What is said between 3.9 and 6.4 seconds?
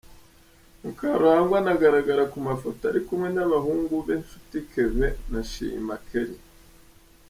be Nshuti Kevin na Shima Kelly.